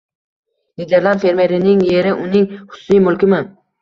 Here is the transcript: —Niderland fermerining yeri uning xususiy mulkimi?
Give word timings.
—Niderland 0.81 1.21
fermerining 1.25 1.85
yeri 1.91 2.17
uning 2.25 2.49
xususiy 2.57 3.03
mulkimi? 3.11 3.43